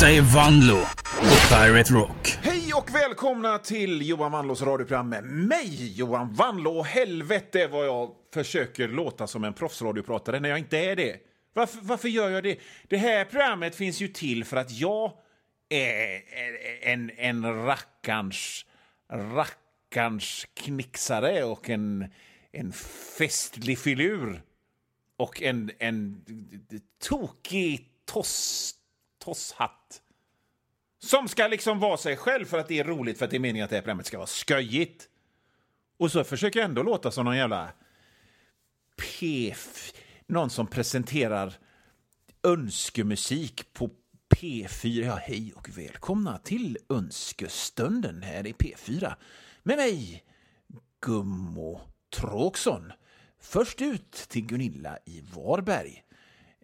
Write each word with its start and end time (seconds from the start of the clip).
Detta 0.00 0.12
är 0.12 0.20
Vanlo 0.20 0.80
på 1.04 1.54
Pirate 1.54 1.92
Rock. 1.92 2.38
Hej 2.42 2.74
och 2.74 2.94
välkomna 2.94 3.58
till 3.58 4.08
Johan 4.08 4.32
Vanlos 4.32 4.62
radioprogram 4.62 5.08
med 5.08 5.24
mig, 5.24 5.92
Johan 5.98 6.34
Vanlo. 6.34 6.82
Helvete 6.82 7.66
vad 7.66 7.86
jag 7.86 8.10
försöker 8.34 8.88
låta 8.88 9.26
som 9.26 9.44
en 9.44 9.52
proffsradiopratare 9.52 10.40
när 10.40 10.48
jag 10.48 10.58
inte 10.58 10.78
är 10.78 10.96
det. 10.96 11.16
Varför, 11.54 11.78
varför 11.82 12.08
gör 12.08 12.30
jag 12.30 12.42
det? 12.42 12.58
Det 12.88 12.96
här 12.96 13.24
programmet 13.24 13.76
finns 13.76 14.00
ju 14.00 14.08
till 14.08 14.44
för 14.44 14.56
att 14.56 14.70
jag 14.70 15.12
är 15.68 16.22
en, 16.82 17.10
en 17.16 17.64
rackarns, 17.66 18.66
rackarns 19.12 20.46
knixare 20.54 21.44
och 21.44 21.70
en, 21.70 22.06
en 22.52 22.72
festlig 23.18 23.78
filur. 23.78 24.42
Och 25.16 25.42
en, 25.42 25.70
en 25.78 26.24
tokig 27.02 27.88
toss, 28.04 28.74
tosshatt. 29.20 30.02
Som 30.98 31.28
ska 31.28 31.46
liksom 31.46 31.78
vara 31.78 31.96
sig 31.96 32.16
själv 32.16 32.44
för 32.44 32.58
att 32.58 32.68
det 32.68 32.78
är 32.78 32.84
roligt, 32.84 33.18
för 33.18 33.24
att 33.24 33.30
det 33.30 33.36
är 33.36 33.40
meningen 33.40 33.64
att 33.64 33.70
det 33.70 33.76
här 33.76 33.82
programmet 33.82 34.06
ska 34.06 34.18
vara 34.18 34.26
sköjigt. 34.26 35.08
Och 35.98 36.12
så 36.12 36.24
försöker 36.24 36.60
jag 36.60 36.68
ändå 36.68 36.82
låta 36.82 37.10
som 37.10 37.24
någon 37.24 37.36
jävla 37.36 37.72
PF... 38.96 39.92
Någon 40.26 40.50
som 40.50 40.66
presenterar 40.66 41.54
önskemusik 42.42 43.72
på 43.72 43.90
P4. 44.34 45.04
Ja, 45.04 45.14
hej 45.14 45.52
och 45.56 45.68
välkomna 45.78 46.38
till 46.38 46.78
Önskestunden 46.88 48.22
här 48.22 48.46
i 48.46 48.52
P4 48.52 49.14
med 49.62 49.76
mig, 49.76 50.24
Gummo 51.00 51.80
Tråksson. 52.16 52.92
Först 53.40 53.80
ut 53.80 54.12
till 54.12 54.46
Gunilla 54.46 54.98
i 55.04 55.20
Varberg. 55.34 56.04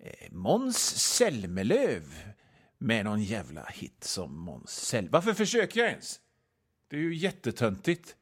Eh, 0.02 0.33
Måns 0.33 0.78
Zelmerlöw 0.98 2.03
med 2.78 3.05
någon 3.05 3.22
jävla 3.22 3.64
hit 3.64 4.05
som 4.05 4.38
Måns 4.38 4.94
Varför 5.10 5.34
försöker 5.34 5.80
jag 5.80 5.88
ens? 5.88 6.20
Det 6.88 6.96
är 6.96 7.00
ju 7.00 7.14
jättetöntigt. 7.14 8.16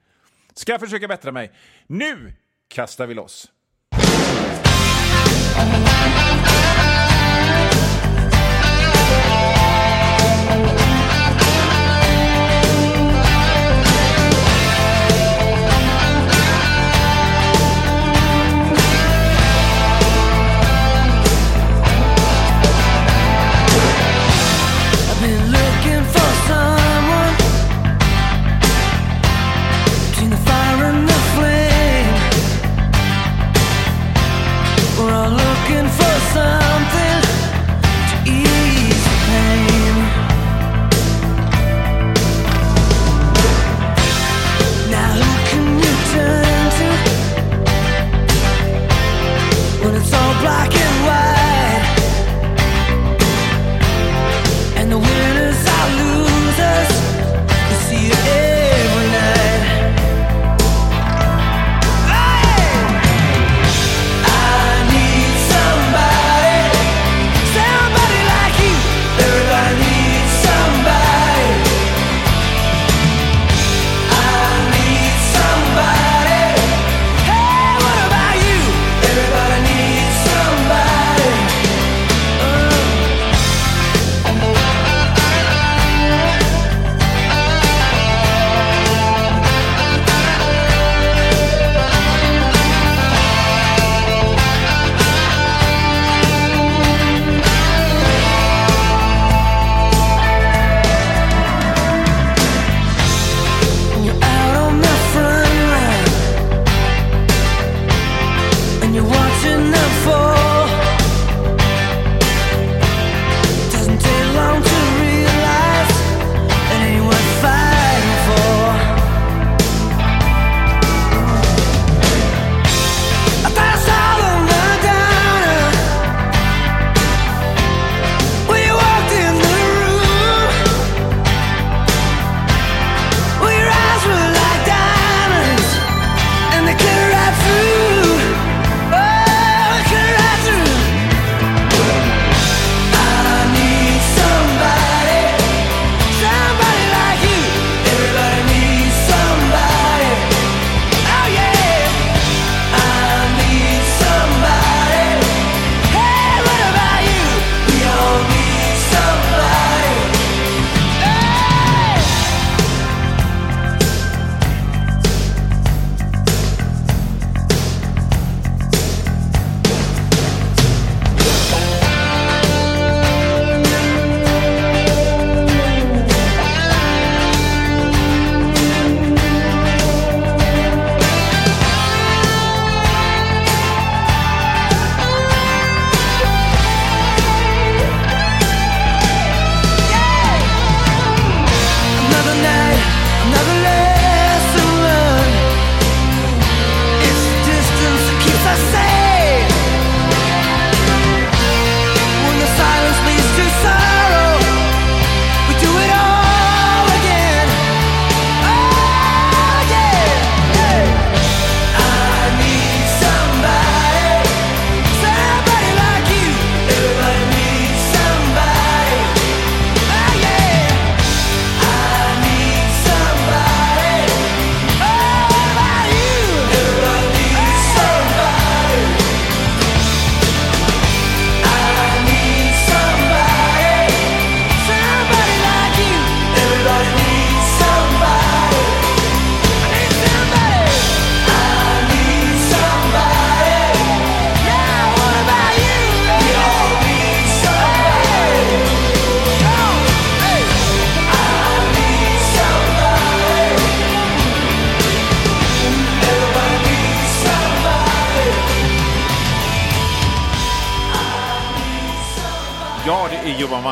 Ska 0.54 0.72
jag 0.72 0.80
försöka 0.80 1.08
bättra 1.08 1.32
mig? 1.32 1.52
Nu 1.86 2.32
kastar 2.68 3.06
vi 3.06 3.14
loss! 3.14 3.52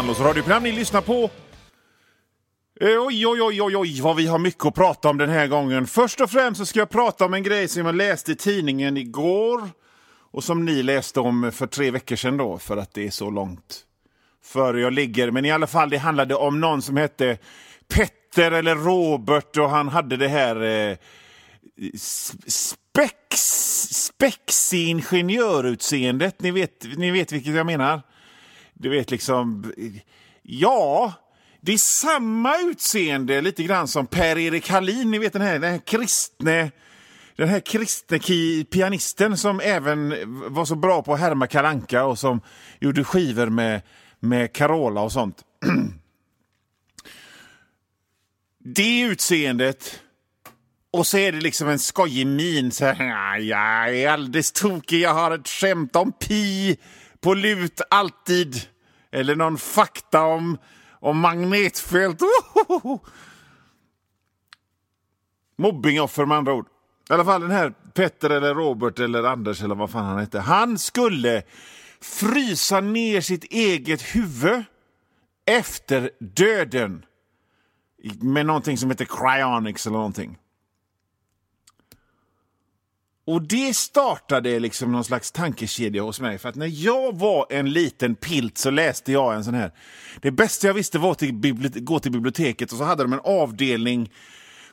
Det 0.06 0.12
radioprogram 0.12 0.62
ni 0.62 0.72
lyssnar 0.72 1.00
på. 1.00 1.30
Oj, 2.80 3.26
oj, 3.26 3.42
oj, 3.42 3.62
oj, 3.62 3.76
oj, 3.76 4.00
vad 4.00 4.16
vi 4.16 4.26
har 4.26 4.38
mycket 4.38 4.66
att 4.66 4.74
prata 4.74 5.08
om 5.08 5.18
den 5.18 5.30
här 5.30 5.46
gången. 5.46 5.86
Först 5.86 6.20
och 6.20 6.30
främst 6.30 6.58
så 6.58 6.66
ska 6.66 6.78
jag 6.78 6.90
prata 6.90 7.24
om 7.24 7.34
en 7.34 7.42
grej 7.42 7.68
som 7.68 7.86
jag 7.86 7.94
läste 7.94 8.32
i 8.32 8.36
tidningen 8.36 8.96
igår 8.96 9.70
och 10.32 10.44
som 10.44 10.64
ni 10.64 10.82
läste 10.82 11.20
om 11.20 11.52
för 11.52 11.66
tre 11.66 11.90
veckor 11.90 12.16
sedan 12.16 12.36
då, 12.36 12.58
för 12.58 12.76
att 12.76 12.94
det 12.94 13.06
är 13.06 13.10
så 13.10 13.30
långt 13.30 13.84
före 14.44 14.80
jag 14.80 14.92
ligger. 14.92 15.30
Men 15.30 15.44
i 15.44 15.50
alla 15.50 15.66
fall, 15.66 15.90
det 15.90 15.98
handlade 15.98 16.34
om 16.34 16.60
någon 16.60 16.82
som 16.82 16.96
hette 16.96 17.38
Petter 17.94 18.52
eller 18.52 18.76
Robert 18.76 19.56
och 19.56 19.70
han 19.70 19.88
hade 19.88 20.16
det 20.16 20.28
här 20.28 20.62
eh, 20.62 20.96
spex, 22.46 23.10
spexingenjörutseendet. 23.90 26.42
Ni 26.42 26.50
vet, 26.50 26.86
ni 26.96 27.10
vet 27.10 27.32
vilket 27.32 27.54
jag 27.54 27.66
menar. 27.66 28.02
Du 28.82 28.88
vet 28.88 29.10
liksom, 29.10 29.72
ja, 30.42 31.12
det 31.60 31.72
är 31.72 31.78
samma 31.78 32.58
utseende 32.58 33.40
lite 33.40 33.62
grann 33.62 33.88
som 33.88 34.06
Per-Erik 34.06 34.68
Hallin, 34.68 35.10
ni 35.10 35.18
vet 35.18 35.32
den 35.32 35.42
här, 35.42 35.58
den 35.58 35.70
här 35.70 35.78
kristne 35.78 36.70
den 37.36 37.48
här 37.48 37.60
kristne 37.60 38.18
pianisten 38.64 39.36
som 39.36 39.60
även 39.60 40.14
var 40.54 40.64
så 40.64 40.74
bra 40.74 41.02
på 41.02 41.14
att 41.14 41.20
härma 41.20 41.46
Karanka 41.46 42.04
och 42.04 42.18
som 42.18 42.40
gjorde 42.80 43.04
skivor 43.04 43.46
med, 43.46 43.82
med 44.20 44.52
Carola 44.52 45.00
och 45.00 45.12
sånt. 45.12 45.44
Det 48.64 49.00
utseendet 49.00 50.00
och 50.90 51.06
så 51.06 51.18
är 51.18 51.32
det 51.32 51.40
liksom 51.40 51.68
en 51.68 51.78
skojig 51.78 52.26
min. 52.26 52.70
Så 52.70 52.84
här, 52.84 53.38
jag 53.38 53.96
är 53.96 54.08
alldeles 54.08 54.52
tokig, 54.52 55.00
jag 55.00 55.14
har 55.14 55.30
ett 55.30 55.48
skämt 55.48 55.96
om 55.96 56.12
pi 56.12 56.76
på 57.20 57.34
lut 57.34 57.80
alltid. 57.90 58.71
Eller 59.12 59.36
någon 59.36 59.58
fakta 59.58 60.22
om, 60.24 60.58
om 61.00 61.18
magnetfält. 61.18 62.20
Mobbingoffer 65.58 66.26
med 66.26 66.38
andra 66.38 66.54
ord. 66.54 66.66
I 67.10 67.12
alla 67.12 67.24
fall 67.24 67.40
den 67.40 67.50
här 67.50 67.74
Petter 67.94 68.30
eller 68.30 68.54
Robert 68.54 68.98
eller 68.98 69.24
Anders 69.24 69.62
eller 69.62 69.74
vad 69.74 69.90
fan 69.90 70.04
han 70.04 70.18
hette. 70.18 70.40
Han 70.40 70.78
skulle 70.78 71.42
frysa 72.00 72.80
ner 72.80 73.20
sitt 73.20 73.44
eget 73.44 74.02
huvud 74.02 74.64
efter 75.46 76.10
döden. 76.18 77.04
Med 78.20 78.46
någonting 78.46 78.78
som 78.78 78.90
heter 78.90 79.04
cryonics 79.04 79.86
eller 79.86 79.96
någonting. 79.96 80.38
Och 83.26 83.42
det 83.42 83.76
startade 83.76 84.58
liksom 84.58 84.92
någon 84.92 85.04
slags 85.04 85.32
tankekedja 85.32 86.02
hos 86.02 86.20
mig. 86.20 86.38
För 86.38 86.48
att 86.48 86.54
när 86.54 86.84
jag 86.84 87.18
var 87.18 87.46
en 87.50 87.70
liten 87.72 88.14
pilt 88.14 88.58
så 88.58 88.70
läste 88.70 89.12
jag 89.12 89.34
en 89.34 89.44
sån 89.44 89.54
här. 89.54 89.72
Det 90.20 90.30
bästa 90.30 90.66
jag 90.66 90.74
visste 90.74 90.98
var 90.98 91.10
att 91.10 91.20
gå 91.74 91.98
till 91.98 92.12
biblioteket 92.12 92.72
och 92.72 92.78
så 92.78 92.84
hade 92.84 93.02
de 93.02 93.12
en 93.12 93.20
avdelning 93.24 94.10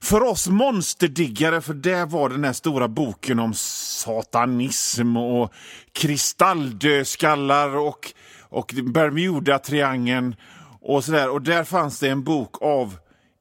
för 0.02 0.24
oss 0.24 0.48
monsterdiggare, 0.48 1.62
för 1.62 1.74
där 1.74 2.06
var 2.06 2.30
den 2.30 2.44
här 2.44 2.54
stora 2.54 2.88
boken 2.88 3.40
om 3.40 3.54
satanism 3.54 5.18
och 5.18 5.54
kristalldödskallar 5.94 7.76
och, 7.76 8.14
och 8.42 8.74
Bermuda-triangeln 8.74 10.36
och 10.82 11.04
sådär. 11.04 11.30
Och 11.30 11.42
där 11.42 11.64
fanns 11.64 12.00
det 12.00 12.10
en 12.10 12.24
bok 12.24 12.62
av 12.62 12.98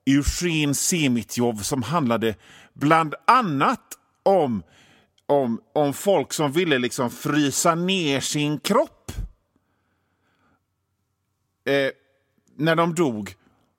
Eugen 0.06 0.74
Semitjov 0.74 1.54
som 1.54 1.82
handlade 1.82 2.34
bland 2.74 3.14
annat 3.26 3.80
om, 4.22 4.62
om, 5.28 5.60
om 5.72 5.94
folk 5.94 6.32
som 6.32 6.52
ville 6.52 6.78
liksom 6.78 7.10
frysa 7.10 7.74
ner 7.74 8.20
sin 8.20 8.60
kropp 8.60 9.12
eh, 11.64 11.90
när 12.56 12.76
de 12.76 12.94
dog 12.94 13.34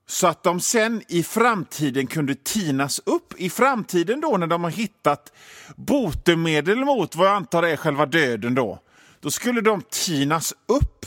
så 0.10 0.28
att 0.28 0.44
de 0.44 0.60
sen 0.60 1.04
i 1.08 1.24
framtiden 1.24 2.08
kunde 2.08 2.36
tinas 2.36 3.02
upp. 3.06 3.34
I 3.38 3.50
framtiden 3.50 4.22
då 4.22 4.38
när 4.38 4.48
de 4.48 4.64
har 4.64 4.72
hittat 4.72 5.34
botemedel 5.76 6.86
mot 6.86 7.16
vad 7.16 7.28
jag 7.28 7.36
antar 7.36 7.64
är 7.64 7.76
själva 7.76 8.06
döden 8.06 8.56
då, 8.56 8.80
då 9.20 9.32
skulle 9.32 9.62
de 9.62 9.82
tinas 9.82 10.54
upp. 10.66 11.06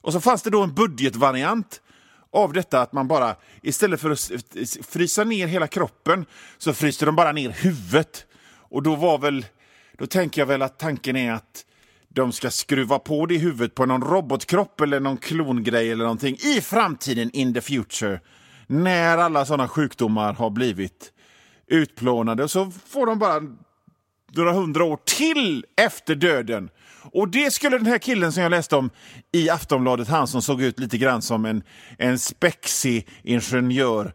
Och 0.00 0.12
så 0.12 0.20
fanns 0.20 0.42
det 0.42 0.50
då 0.50 0.62
en 0.62 0.74
budgetvariant 0.74 1.80
av 2.32 2.52
detta 2.52 2.80
att 2.80 2.92
man 2.92 3.08
bara 3.08 3.36
istället 3.62 4.00
för 4.00 4.10
att 4.10 4.30
frysa 4.86 5.24
ner 5.24 5.46
hela 5.46 5.66
kroppen 5.66 6.26
så 6.58 6.72
fryste 6.72 7.04
de 7.04 7.16
bara 7.16 7.32
ner 7.32 7.50
huvudet. 7.50 8.26
Och 8.54 8.82
då 8.82 8.96
var 8.96 9.18
väl, 9.18 9.46
då 9.98 10.06
tänker 10.06 10.40
jag 10.40 10.46
väl 10.46 10.62
att 10.62 10.78
tanken 10.78 11.16
är 11.16 11.32
att 11.32 11.64
de 12.08 12.32
ska 12.32 12.50
skruva 12.50 12.98
på 12.98 13.26
det 13.26 13.34
i 13.34 13.38
huvudet 13.38 13.74
på 13.74 13.86
någon 13.86 14.02
robotkropp 14.02 14.80
eller 14.80 15.00
någon 15.00 15.16
klongrej 15.16 15.90
eller 15.90 16.04
någonting 16.04 16.36
i 16.36 16.60
framtiden, 16.60 17.30
in 17.32 17.54
the 17.54 17.60
future. 17.60 18.20
När 18.66 19.18
alla 19.18 19.44
sådana 19.44 19.68
sjukdomar 19.68 20.32
har 20.32 20.50
blivit 20.50 21.12
utplånade 21.66 22.48
så 22.48 22.70
får 22.86 23.06
de 23.06 23.18
bara 23.18 23.40
några 24.36 24.52
hundra 24.52 24.84
år 24.84 24.98
till 25.04 25.64
efter 25.76 26.14
döden. 26.14 26.68
Och 27.12 27.28
det 27.28 27.50
skulle 27.50 27.78
den 27.78 27.86
här 27.86 27.98
killen 27.98 28.32
som 28.32 28.42
jag 28.42 28.50
läste 28.50 28.76
om 28.76 28.90
i 29.32 29.50
Aftonbladet, 29.50 30.08
han 30.08 30.26
som 30.26 30.42
såg 30.42 30.62
ut 30.62 30.78
lite 30.78 30.98
grann 30.98 31.22
som 31.22 31.44
en, 31.44 31.62
en 31.98 32.18
spexig 32.18 33.08
ingenjör. 33.22 34.14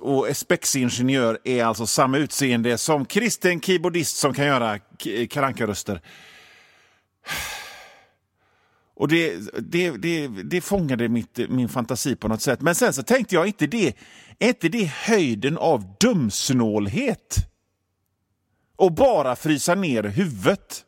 Och 0.00 0.36
spexig 0.36 0.82
ingenjör 0.82 1.38
är 1.44 1.64
alltså 1.64 1.86
samma 1.86 2.18
utseende 2.18 2.78
som 2.78 3.04
kristen 3.04 3.60
keyboardist 3.60 4.16
som 4.16 4.34
kan 4.34 4.46
göra 4.46 4.78
karankaröster. 5.30 6.00
Och 8.96 9.08
det, 9.08 9.36
det, 9.58 9.90
det, 9.90 10.28
det 10.28 10.60
fångade 10.60 11.08
mitt, 11.08 11.38
min 11.48 11.68
fantasi 11.68 12.16
på 12.16 12.28
något 12.28 12.42
sätt. 12.42 12.60
Men 12.60 12.74
sen 12.74 12.92
så 12.92 13.02
tänkte 13.02 13.34
jag, 13.34 13.46
inte 13.46 13.66
det, 13.66 13.96
är 14.38 14.48
inte 14.48 14.68
det 14.68 14.84
höjden 14.84 15.58
av 15.58 15.96
dumsnålhet? 16.00 17.53
Och 18.76 18.92
bara 18.92 19.36
frysa 19.36 19.74
ner 19.74 20.02
huvudet? 20.02 20.84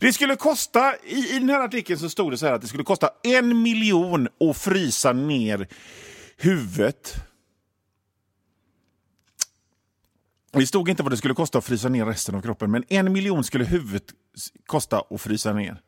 Det 0.00 0.12
skulle 0.12 0.36
kosta, 0.36 0.96
i, 1.04 1.36
i 1.36 1.38
den 1.38 1.48
här 1.48 1.60
artikeln 1.60 1.98
så 1.98 2.10
stod 2.10 2.32
det 2.32 2.38
så 2.38 2.46
här 2.46 2.52
att 2.52 2.60
det 2.60 2.68
skulle 2.68 2.84
kosta 2.84 3.10
en 3.22 3.62
miljon 3.62 4.28
att 4.40 4.56
frysa 4.56 5.12
ner 5.12 5.68
huvudet. 6.36 7.14
Det 10.52 10.66
stod 10.66 10.88
inte 10.88 11.02
vad 11.02 11.12
det 11.12 11.16
skulle 11.16 11.34
kosta 11.34 11.58
att 11.58 11.64
frysa 11.64 11.88
ner 11.88 12.06
resten 12.06 12.34
av 12.34 12.42
kroppen, 12.42 12.70
men 12.70 12.84
en 12.88 13.12
miljon 13.12 13.44
skulle 13.44 13.64
huvudet 13.64 14.04
kosta 14.66 15.02
att 15.10 15.20
frysa 15.20 15.52
ner. 15.52 15.80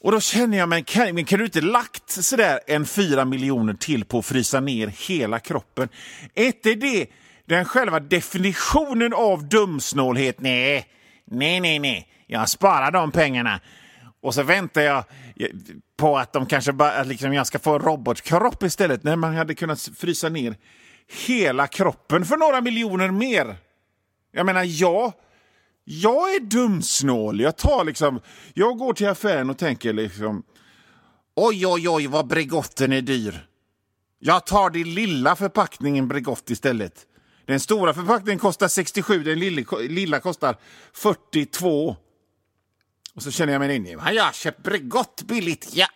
Och 0.00 0.12
då 0.12 0.20
känner 0.20 0.58
jag, 0.58 0.68
men 0.68 0.84
kan, 0.84 1.14
men 1.14 1.24
kan 1.24 1.38
du 1.38 1.44
inte 1.44 1.60
lagt 1.60 2.10
sådär 2.10 2.60
en 2.66 2.86
fyra 2.86 3.24
miljoner 3.24 3.74
till 3.74 4.04
på 4.04 4.18
att 4.18 4.26
frysa 4.26 4.60
ner 4.60 4.86
hela 4.86 5.38
kroppen? 5.38 5.88
Är 6.34 6.46
inte 6.46 6.74
det 6.74 7.06
den 7.46 7.64
själva 7.64 8.00
definitionen 8.00 9.14
av 9.14 9.48
dumsnålhet? 9.48 10.40
Nej, 10.40 10.86
nej, 11.24 11.60
nej, 11.60 11.78
nej. 11.78 12.08
Jag 12.26 12.48
sparar 12.48 12.90
de 12.90 13.12
pengarna. 13.12 13.60
Och 14.22 14.34
så 14.34 14.42
väntar 14.42 14.82
jag 14.82 15.04
på 15.96 16.18
att 16.18 16.32
de 16.32 16.46
kanske 16.46 16.72
bara, 16.72 17.02
liksom 17.02 17.32
jag 17.32 17.46
ska 17.46 17.58
få 17.58 17.74
en 17.74 17.82
robotkropp 17.82 18.62
istället. 18.62 19.02
När 19.02 19.16
man 19.16 19.34
hade 19.34 19.54
kunnat 19.54 19.80
frysa 19.96 20.28
ner 20.28 20.56
hela 21.26 21.66
kroppen 21.66 22.24
för 22.24 22.36
några 22.36 22.60
miljoner 22.60 23.10
mer. 23.10 23.56
Jag 24.32 24.46
menar, 24.46 24.64
jag, 24.64 25.12
jag 25.84 26.34
är 26.34 26.40
dumsnål. 26.40 27.40
Jag 27.40 27.56
tar 27.56 27.84
liksom, 27.84 28.20
jag 28.54 28.78
går 28.78 28.92
till 28.92 29.08
affären 29.08 29.50
och 29.50 29.58
tänker 29.58 29.92
liksom, 29.92 30.42
oj, 31.36 31.66
oj, 31.66 31.88
oj, 31.88 32.06
vad 32.06 32.26
Bregotten 32.26 32.92
är 32.92 33.02
dyr. 33.02 33.46
Jag 34.18 34.46
tar 34.46 34.70
den 34.70 34.94
lilla 34.94 35.36
förpackningen 35.36 36.08
Bregott 36.08 36.50
istället. 36.50 37.06
Den 37.46 37.60
stora 37.60 37.94
förpackningen 37.94 38.38
kostar 38.38 38.68
67, 38.68 39.22
den 39.22 39.38
lilla, 39.38 39.76
lilla 39.78 40.20
kostar 40.20 40.56
42. 40.92 41.96
Och 43.14 43.22
så 43.22 43.30
känner 43.30 43.52
jag 43.52 43.60
mig 43.60 43.76
inne, 43.76 43.96
har 43.96 44.12
jag 44.12 44.34
köpt 44.34 44.62
Bregott 44.62 45.22
billigt? 45.22 45.70
Ja! 45.72 45.88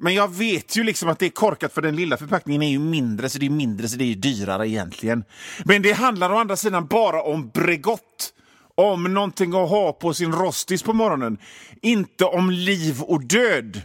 Men 0.00 0.14
jag 0.14 0.34
vet 0.34 0.76
ju 0.76 0.84
liksom 0.84 1.08
att 1.08 1.18
det 1.18 1.26
är 1.26 1.30
korkat 1.30 1.72
för 1.72 1.82
den 1.82 1.96
lilla 1.96 2.16
förpackningen 2.16 2.62
är 2.62 2.70
ju 2.70 2.78
mindre 2.78 3.28
så 3.28 3.38
det 3.38 3.46
är 3.46 3.50
mindre 3.50 3.88
så 3.88 3.96
det 3.96 4.12
är 4.12 4.14
dyrare 4.14 4.68
egentligen. 4.68 5.24
Men 5.64 5.82
det 5.82 5.92
handlar 5.92 6.32
å 6.32 6.38
andra 6.38 6.56
sidan 6.56 6.86
bara 6.86 7.22
om 7.22 7.48
Bregott. 7.48 8.34
Om 8.74 9.14
någonting 9.14 9.54
att 9.54 9.68
ha 9.68 9.92
på 9.92 10.14
sin 10.14 10.32
rostis 10.32 10.82
på 10.82 10.92
morgonen. 10.92 11.38
Inte 11.82 12.24
om 12.24 12.50
liv 12.50 13.02
och 13.02 13.24
död. 13.24 13.82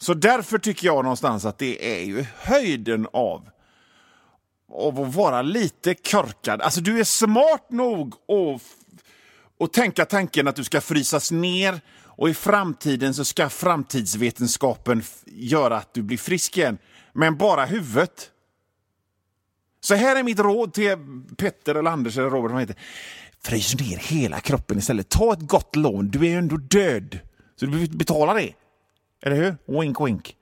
Så 0.00 0.14
därför 0.14 0.58
tycker 0.58 0.86
jag 0.86 1.04
någonstans 1.04 1.44
att 1.44 1.58
det 1.58 2.00
är 2.00 2.04
ju 2.04 2.26
höjden 2.36 3.06
av 3.12 3.48
av 4.72 5.00
att 5.00 5.14
vara 5.14 5.42
lite 5.42 5.94
korkad. 5.94 6.60
Alltså 6.60 6.80
du 6.80 7.00
är 7.00 7.04
smart 7.04 7.70
nog 7.70 8.14
att, 8.14 8.62
att 9.64 9.72
tänka 9.72 10.04
tanken 10.04 10.48
att 10.48 10.56
du 10.56 10.64
ska 10.64 10.80
frysas 10.80 11.30
ner 11.30 11.80
och 12.04 12.28
i 12.28 12.34
framtiden 12.34 13.14
så 13.14 13.24
ska 13.24 13.48
framtidsvetenskapen 13.48 15.02
göra 15.26 15.76
att 15.76 15.94
du 15.94 16.02
blir 16.02 16.18
frisk 16.18 16.56
igen. 16.56 16.78
Men 17.12 17.36
bara 17.36 17.64
huvudet. 17.64 18.30
Så 19.80 19.94
här 19.94 20.16
är 20.16 20.22
mitt 20.22 20.38
råd 20.38 20.72
till 20.72 20.96
Petter 21.36 21.74
eller 21.74 21.90
Anders 21.90 22.18
eller 22.18 22.30
Robert. 22.30 22.52
Vad 22.52 22.60
heter. 22.60 22.76
Frys 23.42 23.80
ner 23.80 23.96
hela 23.96 24.40
kroppen 24.40 24.78
istället. 24.78 25.08
Ta 25.08 25.32
ett 25.32 25.40
gott 25.40 25.76
lån. 25.76 26.10
Du 26.10 26.18
är 26.18 26.30
ju 26.30 26.36
ändå 26.36 26.56
död. 26.56 27.18
Så 27.56 27.64
du 27.64 27.72
behöver 27.72 27.96
betala 27.96 28.34
det. 28.34 28.52
Eller 29.22 29.36
hur? 29.36 29.80
Wink, 29.80 30.00
wink. 30.00 30.36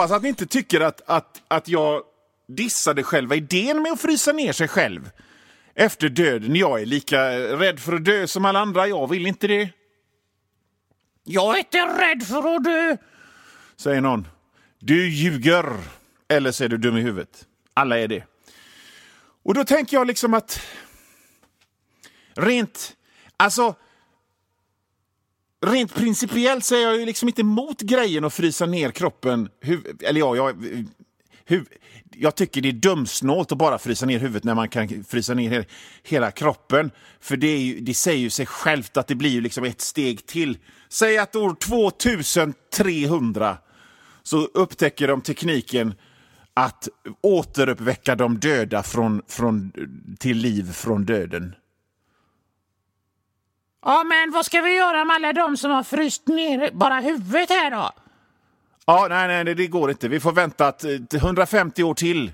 Hoppas 0.00 0.16
att 0.16 0.22
ni 0.22 0.28
inte 0.28 0.46
tycker 0.46 0.80
att, 0.80 1.00
att, 1.06 1.42
att 1.48 1.68
jag 1.68 2.02
dissade 2.48 3.02
själva 3.02 3.34
idén 3.34 3.82
med 3.82 3.92
att 3.92 4.00
frysa 4.00 4.32
ner 4.32 4.52
sig 4.52 4.68
själv 4.68 5.10
efter 5.74 6.08
döden. 6.08 6.56
Jag 6.56 6.80
är 6.80 6.86
lika 6.86 7.30
rädd 7.38 7.80
för 7.80 7.92
att 7.92 8.04
dö 8.04 8.26
som 8.26 8.44
alla 8.44 8.60
andra. 8.60 8.86
Jag 8.86 9.10
vill 9.10 9.26
inte 9.26 9.46
det. 9.46 9.70
Jag 11.24 11.54
är 11.54 11.58
inte 11.58 11.78
rädd 11.78 12.22
för 12.22 12.56
att 12.56 12.64
dö, 12.64 12.96
säger 13.76 14.00
någon. 14.00 14.28
Du 14.78 15.08
ljuger. 15.08 15.76
Eller 16.28 16.52
så 16.52 16.64
är 16.64 16.68
du 16.68 16.76
dum 16.76 16.96
i 16.96 17.00
huvudet. 17.00 17.46
Alla 17.74 17.98
är 17.98 18.08
det. 18.08 18.24
Och 19.42 19.54
då 19.54 19.64
tänker 19.64 19.96
jag 19.96 20.06
liksom 20.06 20.34
att... 20.34 20.60
Rent... 22.34 22.96
Alltså... 23.36 23.74
Rent 25.66 25.94
principiellt 25.94 26.64
så 26.64 26.74
är 26.74 26.80
jag 26.80 26.96
ju 26.96 27.06
liksom 27.06 27.28
inte 27.28 27.40
emot 27.40 27.80
grejen 27.80 28.24
att 28.24 28.34
frysa 28.34 28.66
ner 28.66 28.90
kroppen. 28.90 29.48
Huv 29.62 29.86
eller 30.02 30.20
ja, 30.20 30.36
jag, 30.36 30.64
huv 31.44 31.66
jag 32.14 32.34
tycker 32.34 32.60
det 32.60 32.68
är 32.68 32.72
dumsnålt 32.72 33.52
att 33.52 33.58
bara 33.58 33.78
frysa 33.78 34.06
ner 34.06 34.18
huvudet 34.18 34.44
när 34.44 34.54
man 34.54 34.68
kan 34.68 35.04
frysa 35.04 35.34
ner 35.34 35.50
he 35.50 35.64
hela 36.02 36.30
kroppen. 36.30 36.90
För 37.20 37.36
det, 37.36 37.46
är 37.46 37.58
ju, 37.58 37.80
det 37.80 37.94
säger 37.94 38.18
ju 38.18 38.30
sig 38.30 38.46
självt 38.46 38.96
att 38.96 39.06
det 39.06 39.14
blir 39.14 39.30
ju 39.30 39.40
liksom 39.40 39.64
ett 39.64 39.80
steg 39.80 40.26
till. 40.26 40.58
Säg 40.88 41.18
att 41.18 41.36
år 41.36 41.54
2300 41.54 43.56
så 44.22 44.44
upptäcker 44.44 45.08
de 45.08 45.20
tekniken 45.20 45.94
att 46.54 46.88
återuppväcka 47.20 48.14
de 48.14 48.38
döda 48.38 48.82
från, 48.82 49.22
från, 49.28 49.72
till 50.18 50.36
liv 50.36 50.72
från 50.72 51.04
döden. 51.04 51.54
Ja, 53.82 54.04
men 54.04 54.30
vad 54.30 54.46
ska 54.46 54.60
vi 54.60 54.76
göra 54.76 55.04
med 55.04 55.16
alla 55.16 55.32
de 55.32 55.56
som 55.56 55.70
har 55.70 55.82
fryst 55.82 56.28
ner 56.28 56.70
bara 56.72 57.00
huvudet 57.00 57.50
här 57.50 57.70
då? 57.70 57.90
Ja, 58.86 59.06
nej, 59.10 59.44
nej, 59.44 59.54
det- 59.54 59.66
går 59.66 59.90
inte. 59.90 60.08
Vi 60.08 60.20
får 60.20 60.32
vänta 60.32 60.72
till 60.72 61.06
150 61.12 61.82
år 61.82 61.94
till. 61.94 62.32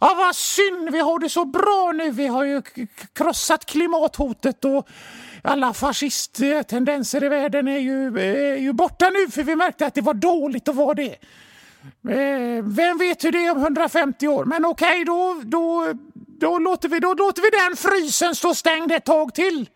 Ja, 0.00 0.14
vad 0.16 0.36
synd. 0.36 0.90
Vi 0.92 1.00
har 1.00 1.18
det 1.18 1.28
så 1.28 1.44
bra 1.44 1.92
nu. 1.94 2.10
Vi 2.10 2.26
har 2.26 2.44
ju 2.44 2.62
krossat 3.12 3.64
klimathotet 3.66 4.64
och 4.64 4.88
alla 5.42 5.72
fascisttendenser 5.74 7.24
i 7.24 7.28
världen 7.28 7.68
är 7.68 7.78
ju, 7.78 8.18
är 8.20 8.56
ju 8.56 8.72
borta 8.72 9.10
nu 9.10 9.28
för 9.30 9.42
vi 9.42 9.56
märkte 9.56 9.86
att 9.86 9.94
det 9.94 10.00
var 10.00 10.14
dåligt 10.14 10.68
att 10.68 10.74
vara 10.74 10.94
det. 10.94 11.16
Eh, 12.08 12.64
Vem 12.64 12.98
vet 12.98 13.24
hur 13.24 13.32
det 13.32 13.46
är 13.46 13.50
om 13.52 13.62
150 13.62 14.28
år? 14.28 14.44
Men 14.44 14.64
okej, 14.64 15.04
då, 15.04 15.40
då, 15.44 15.92
då, 16.14 16.58
låter 16.58 16.88
vi, 16.88 17.00
då 17.00 17.14
låter 17.14 17.42
vi 17.42 17.50
den 17.50 17.76
frysen 17.76 18.34
stå 18.34 18.54
stängd 18.54 18.92
ett 18.92 19.04
tag 19.04 19.34
till. 19.34 19.68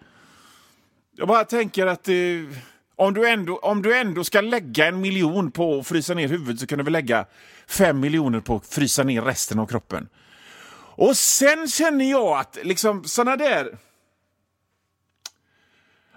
Jag 1.23 1.29
bara 1.29 1.45
tänker 1.45 1.87
att 1.87 2.09
eh, 2.09 2.15
om, 2.97 3.15
du 3.15 3.29
ändå, 3.29 3.59
om 3.59 3.83
du 3.83 3.97
ändå 3.97 4.25
ska 4.25 4.41
lägga 4.41 4.87
en 4.87 5.01
miljon 5.01 5.51
på 5.51 5.79
att 5.79 5.87
frysa 5.87 6.15
ner 6.15 6.29
huvudet 6.29 6.61
så 6.61 6.67
kan 6.67 6.79
du 6.79 6.85
väl 6.85 6.93
lägga 6.93 7.27
fem 7.67 8.01
miljoner 8.01 8.41
på 8.41 8.57
att 8.57 8.67
frysa 8.67 9.03
ner 9.03 9.23
resten 9.23 9.59
av 9.59 9.67
kroppen. 9.67 10.09
Och 10.75 11.17
sen 11.17 11.69
känner 11.69 12.11
jag 12.11 12.39
att 12.39 12.59
liksom 12.63 13.05
sådana 13.05 13.37
där... 13.37 13.79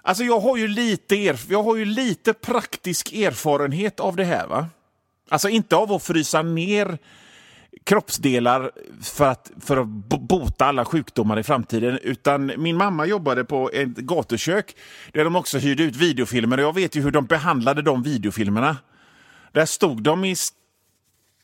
Alltså 0.02 0.24
jag 0.24 0.40
har 0.40 0.58
ju 0.58 0.68
lite, 0.68 1.16
erf- 1.16 1.48
jag 1.50 1.64
har 1.64 1.76
ju 1.76 1.86
lite 1.86 2.34
praktisk 2.34 3.14
erfarenhet 3.14 4.00
av 4.00 4.16
det 4.16 4.26
här. 4.26 4.48
va? 4.48 4.68
Alltså 5.30 5.50
inte 5.50 5.76
av 5.76 5.92
att 5.92 6.04
frysa 6.04 6.42
ner 6.42 6.98
kroppsdelar 7.84 8.72
för 9.02 9.26
att, 9.26 9.52
för 9.60 9.78
att 9.78 9.88
bota 9.88 10.66
alla 10.66 10.86
sjukdomar 10.86 11.40
i 11.40 11.44
framtiden. 11.44 12.00
Utan 12.04 12.52
min 12.58 12.78
mamma 12.78 13.06
jobbade 13.06 13.46
på 13.46 13.70
ett 13.74 13.88
gatukök 13.88 14.76
där 15.14 15.24
de 15.24 15.36
också 15.36 15.58
hyrde 15.58 15.84
ut 15.84 15.96
videofilmer. 15.96 16.58
Och 16.58 16.64
jag 16.64 16.76
vet 16.76 16.96
ju 16.96 17.02
hur 17.02 17.12
de 17.12 17.26
behandlade 17.26 17.82
de 17.82 18.04
videofilmerna. 18.04 18.78
Där 19.52 19.66
stod 19.66 20.04
de 20.04 20.26
i 20.26 20.36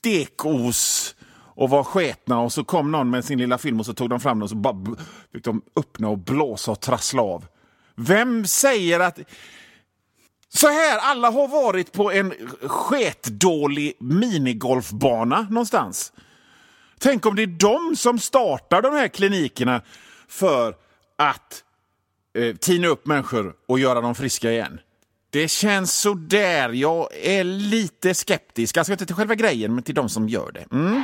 stekos 0.02 1.16
och 1.56 1.70
var 1.70 1.84
sketna 1.84 2.40
och 2.40 2.54
så 2.54 2.64
kom 2.64 2.92
någon 2.92 3.10
med 3.10 3.26
sin 3.26 3.40
lilla 3.40 3.58
film 3.58 3.80
och 3.80 3.86
så 3.86 3.94
tog 3.94 4.10
de 4.10 4.20
fram 4.20 4.38
den 4.38 4.44
och 4.44 4.50
så 4.50 4.56
bara 4.56 4.96
fick 5.34 5.44
de 5.44 5.62
öppna 5.76 6.10
och 6.10 6.18
blåsa 6.18 6.72
och 6.72 6.80
trassla 6.80 7.22
av. 7.22 7.46
Vem 7.96 8.46
säger 8.46 9.00
att... 9.00 9.20
Så 10.54 10.68
här, 10.68 10.98
alla 10.98 11.30
har 11.30 11.48
varit 11.48 11.92
på 11.92 12.12
en 12.12 12.34
sketdålig 12.62 13.94
minigolfbana 14.00 15.48
någonstans. 15.50 16.14
Tänk 17.00 17.26
om 17.26 17.36
det 17.36 17.44
är 17.44 17.48
de 17.48 17.96
som 17.96 18.20
startar 18.20 18.82
de 18.82 18.94
här 18.94 19.08
klinikerna 19.08 19.82
för 20.28 20.76
att 21.18 21.64
eh, 22.38 22.56
tina 22.56 22.88
upp 22.88 23.06
människor 23.06 23.54
och 23.68 23.80
göra 23.80 24.02
dem 24.02 24.16
friska 24.16 24.52
igen. 24.52 24.80
Det 25.30 25.48
känns 25.48 25.94
så 25.94 26.14
där. 26.14 26.70
Jag 26.70 27.08
är 27.22 27.44
lite 27.44 28.14
skeptisk. 28.14 28.78
Alltså 28.78 28.92
inte 28.92 29.06
till 29.06 29.16
själva 29.16 29.36
grejen, 29.36 29.76
men 29.76 29.84
till 29.84 29.96
de 29.96 30.10
som 30.10 30.30
gör 30.30 30.52
det. 30.52 30.76
Mm. 30.76 31.04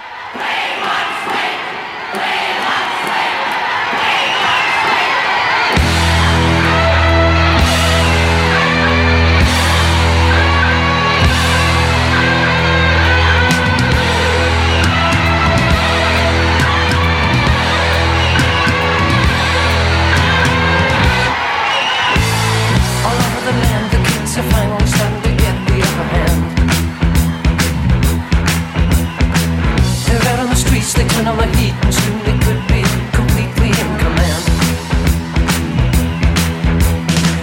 Streets, 31.27 31.35
they 31.35 31.35
turn 31.35 31.35
on 31.35 31.37
the 31.37 31.57
heat, 31.57 31.73
and 31.83 31.93
soon 31.93 32.19
could 32.39 32.61
be 32.67 32.81
completely 33.11 33.69
in 33.69 33.89
command. 33.99 34.43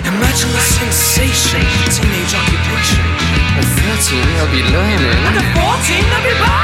Imagine 0.09 0.51
the 0.53 0.61
sensation, 0.61 1.63
teenage 1.93 2.35
occupation. 2.35 3.05
At 3.57 3.65
13, 3.65 4.25
I'll 4.41 4.51
be 4.51 4.63
learning. 4.73 5.21
And 5.27 5.37
at 5.37 5.49
14, 5.55 6.05
they'll 6.11 6.23
be 6.23 6.35
burning, 6.41 6.64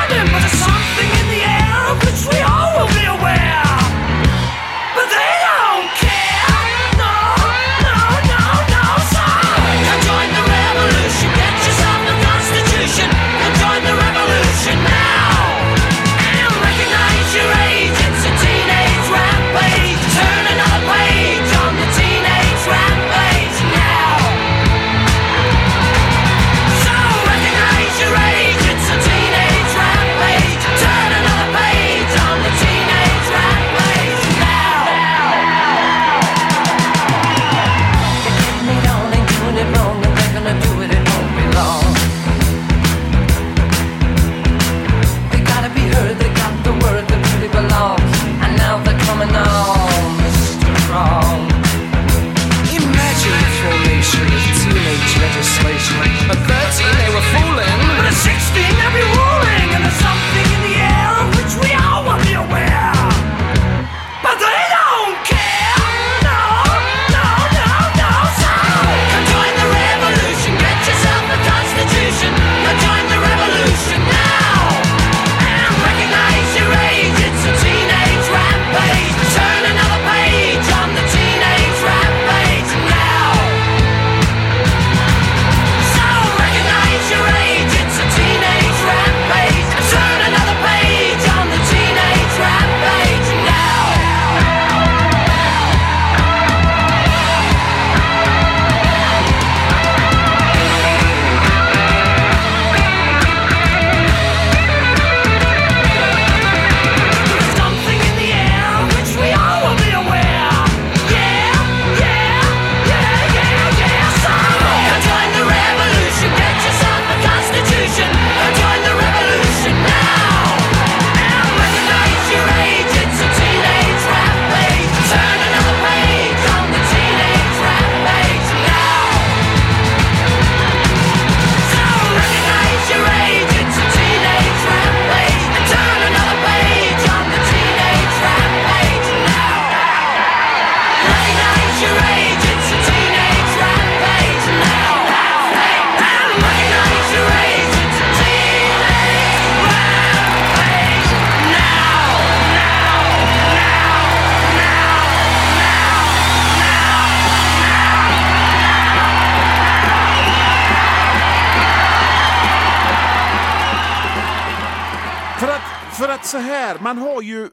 här, 166.70 166.78
man 166.82 166.98
har 166.98 167.22
ju... 167.22 167.50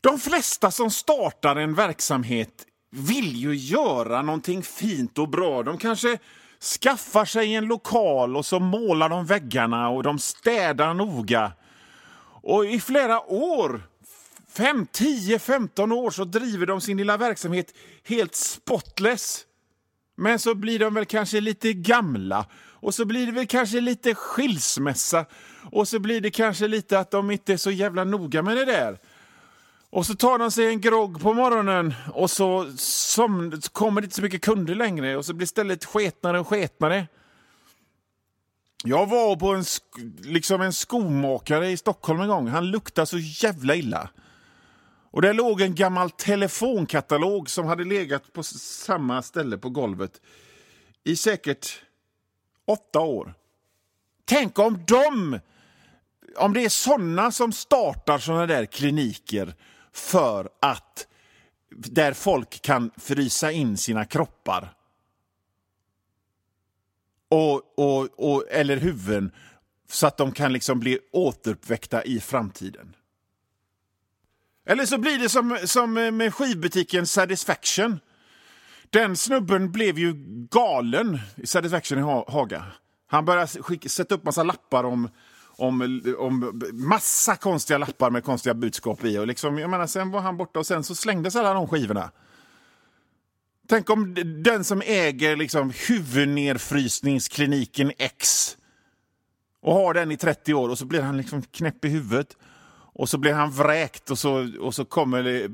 De 0.00 0.18
flesta 0.18 0.70
som 0.70 0.90
startar 0.90 1.56
en 1.56 1.74
verksamhet 1.74 2.66
vill 2.90 3.36
ju 3.36 3.54
göra 3.54 4.22
någonting 4.22 4.62
fint 4.62 5.18
och 5.18 5.28
bra. 5.28 5.62
De 5.62 5.78
kanske 5.78 6.18
skaffar 6.80 7.24
sig 7.24 7.54
en 7.54 7.64
lokal 7.64 8.36
och 8.36 8.46
så 8.46 8.58
målar 8.60 9.08
de 9.08 9.26
väggarna 9.26 9.88
och 9.88 10.02
de 10.02 10.18
städar 10.18 10.94
noga. 10.94 11.52
Och 12.42 12.66
i 12.66 12.80
flera 12.80 13.20
år, 13.20 13.82
5, 14.48 14.86
10, 14.92 15.38
15 15.38 15.92
år, 15.92 16.10
så 16.10 16.24
driver 16.24 16.66
de 16.66 16.80
sin 16.80 16.96
lilla 16.96 17.16
verksamhet 17.16 17.74
helt 18.04 18.34
spotless. 18.34 19.44
Men 20.16 20.38
så 20.38 20.54
blir 20.54 20.78
de 20.78 20.94
väl 20.94 21.06
kanske 21.06 21.40
lite 21.40 21.72
gamla 21.72 22.46
och 22.80 22.94
så 22.94 23.04
blir 23.04 23.26
det 23.26 23.32
väl 23.32 23.46
kanske 23.46 23.80
lite 23.80 24.14
skilsmässa 24.14 25.26
och 25.72 25.88
så 25.88 25.98
blir 25.98 26.20
det 26.20 26.30
kanske 26.30 26.68
lite 26.68 26.98
att 26.98 27.10
de 27.10 27.30
inte 27.30 27.52
är 27.52 27.56
så 27.56 27.70
jävla 27.70 28.04
noga 28.04 28.42
med 28.42 28.56
det 28.56 28.64
där. 28.64 28.98
Och 29.90 30.06
så 30.06 30.14
tar 30.14 30.38
de 30.38 30.50
sig 30.50 30.66
en 30.66 30.80
grogg 30.80 31.20
på 31.20 31.34
morgonen 31.34 31.94
och 32.12 32.30
så, 32.30 32.72
som, 32.76 33.60
så 33.62 33.70
kommer 33.70 34.00
det 34.00 34.04
inte 34.04 34.16
så 34.16 34.22
mycket 34.22 34.42
kunder 34.42 34.74
längre 34.74 35.16
och 35.16 35.24
så 35.24 35.34
blir 35.34 35.46
stället 35.46 35.84
sketnare 35.84 36.40
och 36.40 36.48
sketnare. 36.48 37.06
Jag 38.84 39.06
var 39.06 39.36
på 39.36 39.54
en, 39.54 39.62
sk- 39.62 40.22
liksom 40.24 40.60
en 40.60 40.72
skomakare 40.72 41.70
i 41.70 41.76
Stockholm 41.76 42.20
en 42.20 42.28
gång. 42.28 42.48
Han 42.48 42.70
luktade 42.70 43.06
så 43.06 43.18
jävla 43.18 43.74
illa. 43.74 44.10
Och 45.10 45.22
där 45.22 45.34
låg 45.34 45.60
en 45.60 45.74
gammal 45.74 46.10
telefonkatalog 46.10 47.50
som 47.50 47.66
hade 47.66 47.84
legat 47.84 48.32
på 48.32 48.42
samma 48.42 49.22
ställe 49.22 49.58
på 49.58 49.70
golvet 49.70 50.20
i 51.04 51.16
säkert 51.16 51.82
åtta 52.66 53.00
år. 53.00 53.34
Tänk 54.24 54.58
om 54.58 54.84
de, 54.86 55.40
om 56.38 56.52
det 56.52 56.64
är 56.64 56.68
såna 56.68 57.32
som 57.32 57.52
startar 57.52 58.18
såna 58.18 58.46
där 58.46 58.66
kliniker 58.66 59.54
för 59.92 60.48
att 60.60 61.06
där 61.70 62.12
folk 62.12 62.62
kan 62.62 62.90
frysa 62.96 63.52
in 63.52 63.76
sina 63.76 64.04
kroppar 64.04 64.74
och, 67.28 67.78
och, 67.78 68.08
och, 68.16 68.44
eller 68.50 68.76
huvuden 68.76 69.32
så 69.88 70.06
att 70.06 70.16
de 70.16 70.32
kan 70.32 70.52
liksom 70.52 70.80
bli 70.80 70.98
återuppväckta 71.12 72.04
i 72.04 72.20
framtiden. 72.20 72.96
Eller 74.66 74.86
så 74.86 74.98
blir 74.98 75.18
det 75.18 75.28
som, 75.28 75.58
som 75.64 75.92
med 75.92 76.34
skivbutiken 76.34 77.06
Satisfaction. 77.06 78.00
Den 78.90 79.16
snubben 79.16 79.72
blev 79.72 79.98
ju 79.98 80.14
galen 80.50 81.18
i 81.36 81.46
Satisfaction 81.46 81.98
i 81.98 82.02
Haga. 82.02 82.64
Han 83.06 83.24
började 83.24 83.62
skicka, 83.62 83.88
sätta 83.88 84.14
upp 84.14 84.24
massa 84.24 84.42
lappar 84.42 84.84
om, 84.84 85.08
om, 85.56 86.02
om 86.18 86.62
massa 86.72 87.36
konstiga 87.36 87.78
lappar 87.78 88.10
med 88.10 88.24
konstiga 88.24 88.54
budskap 88.54 89.04
i. 89.04 89.18
Och 89.18 89.26
liksom, 89.26 89.58
jag 89.58 89.70
menar, 89.70 89.86
sen 89.86 90.10
var 90.10 90.20
han 90.20 90.36
borta 90.36 90.58
och 90.58 90.66
sen 90.66 90.84
så 90.84 90.94
slängdes 90.94 91.36
alla 91.36 91.54
de 91.54 91.68
skivorna. 91.68 92.10
Tänk 93.68 93.90
om 93.90 94.14
den 94.44 94.64
som 94.64 94.82
äger 94.84 95.36
liksom 95.36 95.72
huvudnedfrysningskliniken 95.88 97.92
X 97.98 98.50
och 99.62 99.74
har 99.74 99.94
den 99.94 100.12
i 100.12 100.16
30 100.16 100.54
år 100.54 100.68
och 100.68 100.78
så 100.78 100.84
blir 100.84 101.02
han 101.02 101.16
liksom 101.16 101.42
knäpp 101.42 101.84
i 101.84 101.88
huvudet. 101.88 102.36
Och 102.98 103.08
så 103.08 103.18
blir 103.18 103.32
han 103.32 103.50
vräkt 103.50 104.10
och 104.10 104.18
så, 104.18 104.50
och 104.60 104.74
så 104.74 104.84
kommer 104.84 105.50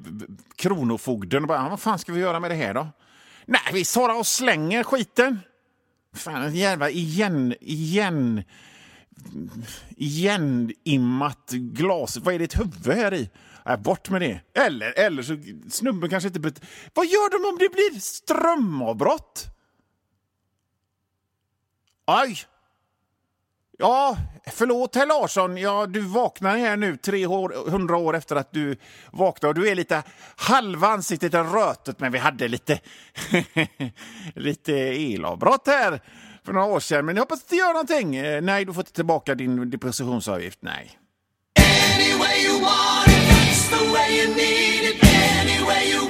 kronofogden 0.57 1.43
och 1.43 1.49
bara, 1.49 1.69
vad 1.69 1.81
fan 1.81 1.99
ska 1.99 2.13
vi 2.13 2.21
göra 2.21 2.41
med 2.41 2.51
det 2.51 2.55
här 2.55 2.75
då? 2.75 2.89
Nej, 3.47 3.61
vi 3.73 3.85
tar 3.85 4.19
och 4.19 4.27
slänger 4.27 4.85
skiten. 4.85 5.41
Fan, 6.15 6.55
jävla 6.55 6.91
igen, 6.91 7.55
igen, 7.61 8.43
igenimmat 9.97 11.51
glas. 11.51 12.17
Vad 12.17 12.35
är 12.35 12.39
ditt 12.39 12.59
huvud 12.61 12.87
här 12.97 13.15
i? 13.15 13.31
Nej, 13.67 13.77
bort 13.77 14.11
med 14.11 14.21
det. 14.21 14.41
Eller, 14.55 14.99
eller 14.99 15.23
så 15.23 15.37
snubben 15.71 16.11
kanske 16.11 16.27
inte... 16.27 16.41
Bet- 16.41 16.63
Vad 16.95 17.07
gör 17.07 17.31
de 17.31 17.49
om 17.53 17.59
det 17.59 17.69
blir 17.73 18.01
strömavbrott? 18.01 19.47
Aj! 22.05 22.39
Ja, 23.79 24.17
förlåt 24.47 24.95
herr 24.95 25.07
Larsson. 25.07 25.57
Ja, 25.57 25.87
du 25.87 26.01
vaknar 26.01 26.57
här 26.57 26.77
nu 26.77 26.97
300 26.97 27.97
år 27.97 28.17
efter 28.17 28.37
att 28.37 28.53
du 28.53 28.77
vaknade 29.13 29.49
och 29.49 29.55
du 29.55 29.69
är 29.71 29.75
lite 29.75 30.03
halva 30.37 30.89
ansiktet 30.89 31.35
är 31.35 31.45
rötet 31.45 32.01
men 32.01 32.13
vi 32.13 32.19
hade 32.19 32.49
lite, 32.49 32.81
lite 34.35 34.73
elavbrott 34.75 35.67
här 35.67 36.01
för 36.45 36.53
några 36.53 36.67
år 36.67 36.81
sedan. 36.81 37.07
Men 37.07 37.17
jag 37.17 37.23
hoppas 37.23 37.41
att 37.43 37.49
det 37.49 37.57
gör 37.57 37.73
någonting. 37.73 38.17
Eh, 38.17 38.43
Nej, 38.43 38.65
du 38.65 38.73
får 38.73 38.81
inte 38.81 38.93
tillbaka 38.93 39.35
din 39.35 39.71
depressionsavgift. 39.71 40.59
Nej. 40.63 40.99
Any 41.59 42.19
way 42.19 42.45
you 42.47 42.61
want 42.61 43.09
it, 43.09 43.13
that's 43.15 43.69
the 43.79 43.93
way 43.93 44.19
you 44.19 44.29
need 44.35 44.83
it. 44.91 45.05
Any 45.05 45.65
way 45.67 45.93
you 45.93 46.09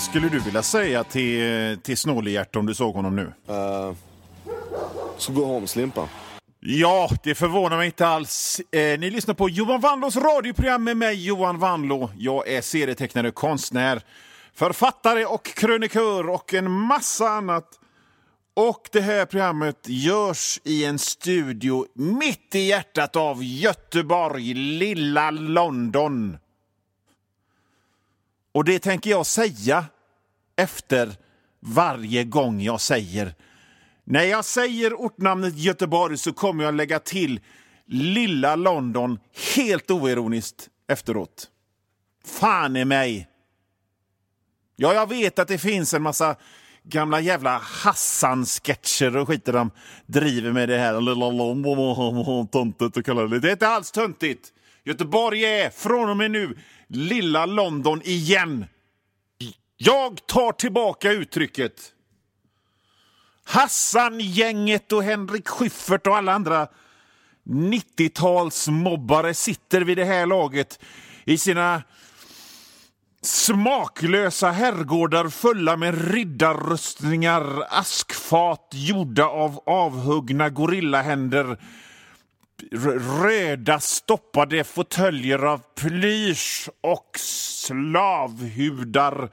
vad 0.00 0.04
skulle 0.04 0.28
du 0.28 0.38
vilja 0.38 0.62
säga 0.62 1.04
till, 1.04 1.78
till 1.82 1.96
Snålehjärta 1.96 2.58
om 2.58 2.66
du 2.66 2.74
såg 2.74 2.94
honom 2.94 3.16
nu? 3.16 3.32
Så 5.16 5.32
gå 5.32 5.54
hem 5.54 5.66
Slimpa. 5.66 6.08
Ja, 6.60 7.10
det 7.22 7.34
förvånar 7.34 7.76
mig 7.76 7.86
inte 7.86 8.06
alls. 8.06 8.60
Eh, 8.72 8.98
ni 8.98 9.10
lyssnar 9.10 9.34
på 9.34 9.48
Johan 9.48 9.80
Wanlås 9.80 10.16
radioprogram 10.16 10.84
med 10.84 10.96
mig, 10.96 11.26
Johan 11.26 11.58
Wanlå. 11.58 12.10
Jag 12.18 12.48
är 12.48 12.60
serietecknare, 12.60 13.30
konstnär, 13.30 14.02
författare 14.54 15.24
och 15.24 15.44
krönikör 15.44 16.28
och 16.28 16.54
en 16.54 16.70
massa 16.70 17.28
annat. 17.28 17.68
Och 18.54 18.88
det 18.92 19.00
här 19.00 19.26
programmet 19.26 19.88
görs 19.88 20.60
i 20.64 20.84
en 20.84 20.98
studio 20.98 21.86
mitt 21.94 22.54
i 22.54 22.60
hjärtat 22.60 23.16
av 23.16 23.44
Göteborg, 23.44 24.54
lilla 24.54 25.30
London. 25.30 26.38
Och 28.52 28.64
det 28.64 28.78
tänker 28.78 29.10
jag 29.10 29.26
säga 29.26 29.84
efter 30.56 31.12
varje 31.60 32.24
gång 32.24 32.60
jag 32.60 32.80
säger 32.80 33.34
när 34.10 34.24
jag 34.24 34.44
säger 34.44 34.94
ortnamnet 34.94 35.58
Göteborg 35.58 36.18
så 36.18 36.32
kommer 36.32 36.64
jag 36.64 36.74
lägga 36.74 36.98
till 36.98 37.40
lilla 37.86 38.56
London 38.56 39.18
helt 39.56 39.90
oironiskt 39.90 40.68
efteråt. 40.88 41.48
Fan 42.24 42.76
i 42.76 42.84
mig! 42.84 43.28
Ja, 44.76 44.94
jag 44.94 45.08
vet 45.08 45.38
att 45.38 45.48
det 45.48 45.58
finns 45.58 45.94
en 45.94 46.02
massa 46.02 46.36
gamla 46.82 47.20
jävla 47.20 47.58
Hassan-sketcher 47.58 49.16
och 49.16 49.28
skit 49.28 49.44
där 49.44 49.52
de 49.52 49.70
driver 50.06 50.52
med 50.52 50.68
det 50.68 50.78
här. 50.78 51.00
Lilla 51.00 52.46
töntigt 52.46 52.96
och 52.96 53.04
kallar 53.04 53.26
det. 53.26 53.40
Det 53.40 53.48
är 53.48 53.52
inte 53.52 53.68
alls 53.68 53.90
töntigt. 53.90 54.48
Göteborg 54.84 55.44
är 55.44 55.70
från 55.70 56.10
och 56.10 56.16
med 56.16 56.30
nu 56.30 56.58
lilla 56.90 57.46
London 57.46 58.02
igen. 58.04 58.66
Jag 59.76 60.26
tar 60.26 60.52
tillbaka 60.52 61.12
uttrycket. 61.12 61.92
Hassan-gänget 63.44 64.92
och 64.92 65.02
Henrik 65.02 65.48
Schyffert 65.48 66.06
och 66.06 66.16
alla 66.16 66.32
andra 66.32 66.68
90-talsmobbare 67.44 69.32
sitter 69.32 69.80
vid 69.80 69.98
det 69.98 70.04
här 70.04 70.26
laget 70.26 70.80
i 71.24 71.38
sina 71.38 71.82
smaklösa 73.22 74.50
herrgårdar 74.50 75.28
fulla 75.28 75.76
med 75.76 76.12
riddarrustningar, 76.12 77.66
askfat 77.70 78.68
gjorda 78.72 79.24
av 79.26 79.60
avhuggna 79.66 80.50
gorillahänder 80.50 81.58
röda 83.22 83.80
stoppade 83.80 84.64
fåtöljer 84.64 85.38
av 85.38 85.62
plysch 85.74 86.68
och 86.80 87.10
slavhudar 87.18 89.30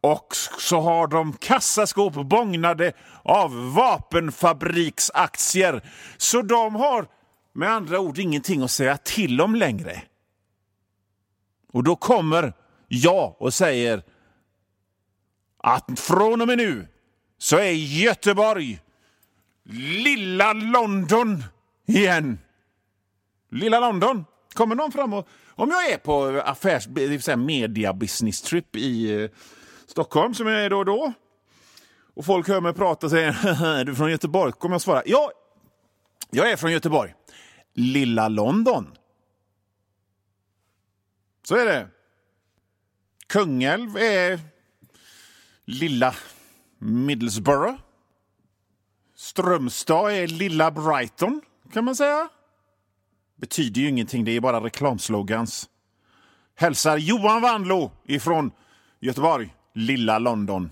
och 0.00 0.36
så 0.58 0.80
har 0.80 1.06
de 1.06 1.32
kassaskåp 1.32 2.14
bågnade 2.14 2.92
av 3.22 3.74
vapenfabriksaktier. 3.74 5.90
Så 6.16 6.42
de 6.42 6.74
har 6.74 7.06
med 7.52 7.70
andra 7.70 8.00
ord 8.00 8.18
ingenting 8.18 8.62
att 8.62 8.70
säga 8.70 8.96
till 8.96 9.40
om 9.40 9.54
längre. 9.54 10.02
Och 11.72 11.84
då 11.84 11.96
kommer 11.96 12.52
jag 12.88 13.42
och 13.42 13.54
säger 13.54 14.02
att 15.58 16.00
från 16.00 16.40
och 16.40 16.46
med 16.46 16.58
nu 16.58 16.88
så 17.38 17.56
är 17.56 17.72
Göteborg 17.72 18.80
lilla 20.04 20.52
London 20.52 21.44
igen. 21.86 22.38
Lilla 23.50 23.80
London. 23.80 24.24
Kommer 24.54 24.74
någon 24.74 24.92
fram 24.92 25.12
och... 25.12 25.28
Om 25.48 25.70
jag 25.70 25.90
är 25.90 25.98
på 25.98 26.42
affärs, 26.44 26.86
det 26.86 27.06
vill 27.06 27.22
säga 27.22 27.36
media 27.36 27.92
business 27.92 28.42
trip 28.42 28.76
i 28.76 29.22
eh, 29.22 29.30
Stockholm, 29.86 30.34
som 30.34 30.46
jag 30.46 30.64
är 30.64 30.70
då 30.70 30.78
och 30.78 30.84
då, 30.84 31.12
och 32.14 32.24
folk 32.24 32.48
hör 32.48 32.60
mig 32.60 32.72
prata 32.74 33.06
och 33.06 33.10
säger 33.10 33.28
är 33.78 33.84
du 33.84 33.94
från 33.94 34.10
Göteborg? 34.10 34.52
kommer 34.52 34.74
jag 34.74 34.82
svara 34.82 35.02
ja, 35.06 35.30
jag 36.30 36.50
är 36.50 36.56
från 36.56 36.72
Göteborg. 36.72 37.14
Lilla 37.74 38.28
London. 38.28 38.86
Så 41.42 41.56
är 41.56 41.64
det. 41.64 41.88
Kungälv 43.26 43.96
är 43.96 44.40
lilla 45.64 46.14
Middlesbrough. 46.78 47.74
Strömstad 49.16 50.12
är 50.12 50.26
lilla 50.26 50.70
Brighton, 50.70 51.40
kan 51.72 51.84
man 51.84 51.96
säga. 51.96 52.28
Betyder 53.40 53.80
ju 53.80 53.88
ingenting, 53.88 54.24
det 54.24 54.36
är 54.36 54.40
bara 54.40 54.60
reklamslogans. 54.64 55.68
Hälsar 56.56 56.96
Johan 56.96 57.42
Wandlo 57.42 57.92
ifrån 58.04 58.50
Göteborg, 59.00 59.54
lilla 59.74 60.18
London. 60.18 60.70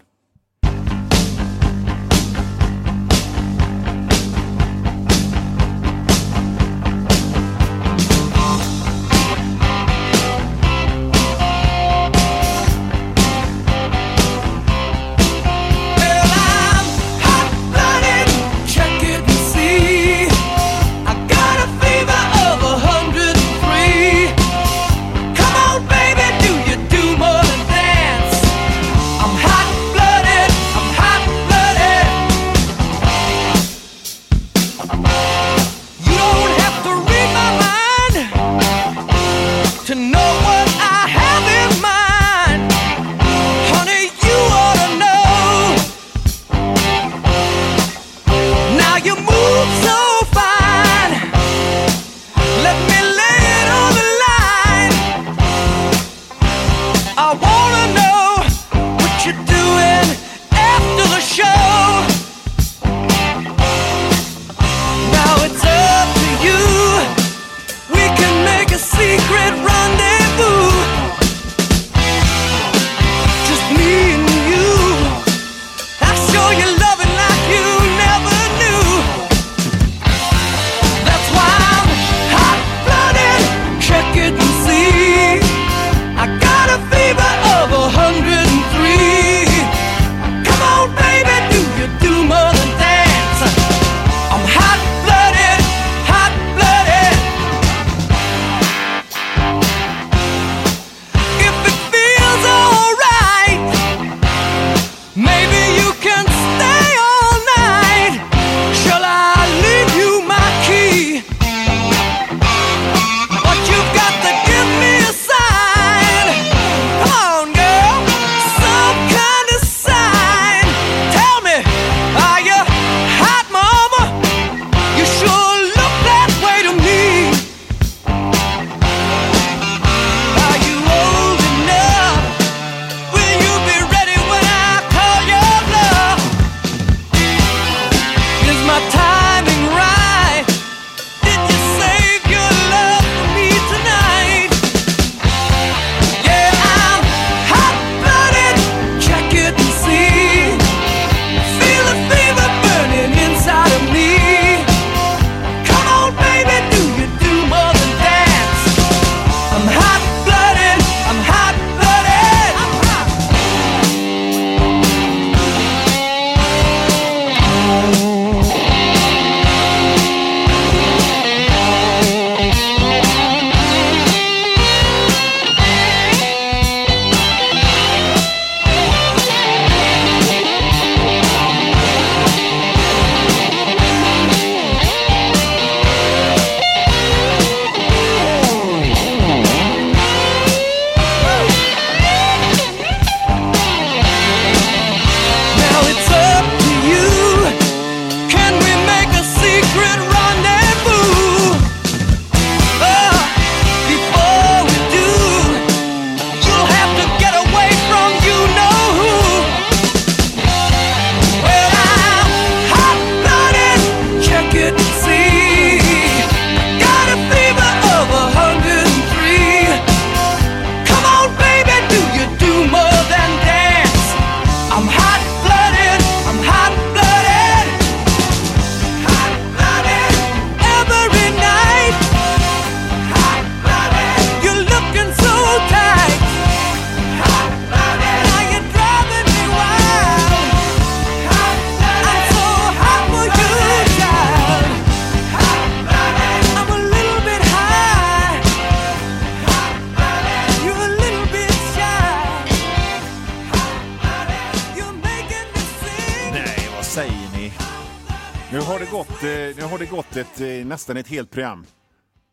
Nu 258.57 258.63
har 258.63 258.79
det 258.79 258.91
gått, 258.91 259.23
eh, 259.23 259.57
nu 259.57 259.63
har 259.71 259.79
det 259.79 259.87
gått 259.87 260.17
ett, 260.17 260.41
eh, 260.41 260.67
nästan 260.67 260.97
ett 260.97 261.09
helt 261.09 261.31
program 261.31 261.67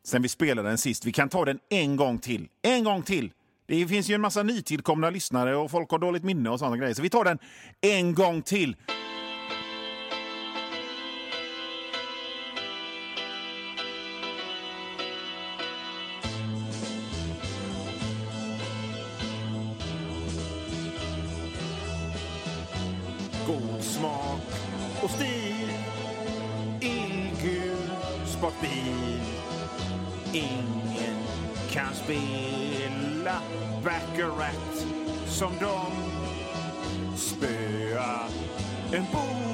sen 0.04 0.22
vi 0.22 0.30
spelade 0.30 0.70
den 0.70 0.78
sist. 0.78 1.06
Vi 1.06 1.12
kan 1.12 1.30
ta 1.30 1.46
den 1.46 1.60
en 1.70 1.96
gång 1.96 2.20
till. 2.20 2.48
En 2.62 2.84
gång 2.84 3.02
till! 3.02 3.32
Det 3.68 3.88
finns 3.88 4.10
ju 4.10 4.16
en 4.16 4.22
massa 4.22 4.44
nytillkomna 4.44 5.10
lyssnare 5.10 5.56
och 5.56 5.72
folk 5.72 5.92
har 5.92 6.00
dåligt 6.00 6.24
minne 6.24 6.50
och 6.50 6.60
sådana 6.60 6.78
grejer. 6.78 6.94
Så 6.94 7.02
vi 7.02 7.10
tar 7.10 7.24
den 7.24 7.40
en 7.82 8.14
gång 8.14 8.42
till. 8.42 8.76
Spela 32.04 33.40
Baccarat 33.84 34.86
som 35.28 35.52
de 35.60 35.92
Spöa 37.18 38.20
en 38.94 39.06
bov 39.12 39.54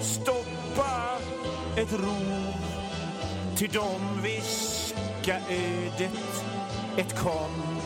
Stoppa 0.00 1.18
ett 1.76 1.92
rov. 1.92 2.54
Till 3.56 3.68
dem 3.68 4.22
viska 4.22 5.40
ödet 5.50 6.44
ett 6.96 7.18
kom. 7.18 7.78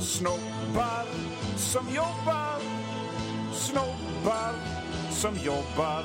Snobbar 0.00 1.06
som 1.56 1.86
jobbar 1.94 2.60
Snobbar 3.52 4.54
som 5.10 5.36
jobbar. 5.44 6.04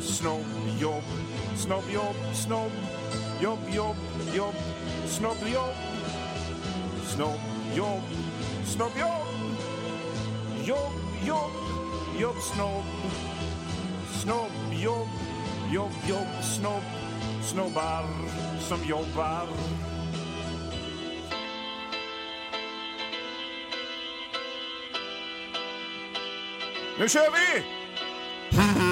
Snobbjobb, 0.00 1.04
snobbjobb, 1.56 2.16
snobb 2.34 2.72
Jobb, 3.42 3.58
jobb, 3.74 3.96
jobb. 4.34 4.54
Snobbjobb 5.06 5.74
Snobbjobb, 7.06 8.02
snobbjobb 8.64 9.28
Jobb, 10.68 10.92
jobb, 11.26 11.50
jobb, 12.18 12.36
snobb. 12.52 12.84
Snobb, 14.20 14.50
jobb, 14.82 15.08
jobb, 15.72 15.92
jobb, 16.08 16.42
snobb. 16.42 16.82
Snobbar 17.42 18.04
som 18.68 18.78
jobbar. 18.88 19.48
Nu 26.98 27.08
kör 27.08 27.30
vi! 27.30 28.87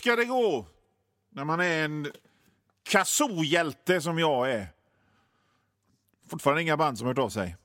Ska 0.00 0.16
det 0.16 0.24
gå 0.24 0.66
när 1.30 1.44
man 1.44 1.60
är 1.60 1.84
en 1.84 2.12
kazoo-hjälte 2.88 4.00
som 4.00 4.18
jag 4.18 4.50
är. 4.50 4.66
Fortfarande 6.30 6.62
inga 6.62 6.76
band 6.76 6.98
som 6.98 7.06
hört 7.06 7.18
av 7.18 7.28
sig. 7.28 7.56